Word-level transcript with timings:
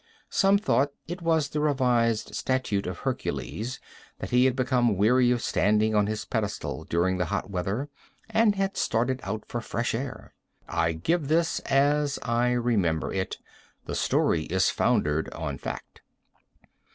Some 0.31 0.57
thought 0.57 0.91
it 1.07 1.21
was 1.21 1.49
the 1.49 1.59
revised 1.59 2.33
statute 2.33 2.87
of 2.87 2.97
Hercules; 2.97 3.79
that 4.17 4.31
he 4.31 4.45
had 4.45 4.55
become 4.55 4.97
weary 4.97 5.29
of 5.29 5.43
standing 5.43 5.93
on 5.93 6.07
his 6.07 6.25
pedestal 6.25 6.85
during 6.85 7.19
the 7.19 7.25
hot 7.25 7.51
weather, 7.51 7.87
and 8.27 8.55
had 8.55 8.77
started 8.77 9.19
out 9.21 9.43
for 9.47 9.61
fresh 9.61 9.93
air. 9.93 10.33
I 10.67 10.93
give 10.93 11.27
this 11.27 11.59
as 11.67 12.17
I 12.23 12.49
remember 12.53 13.13
it. 13.13 13.37
The 13.85 13.93
story 13.93 14.45
is 14.45 14.71
foundered 14.71 15.29
on 15.35 15.59
fact. 15.59 16.01